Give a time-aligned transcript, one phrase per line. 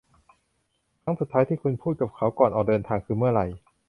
[1.03, 3.47] ครั้งสุดท้ายที่คุณพูดกับเขาก่อนออกเดินทางคือเมื่อไหร่?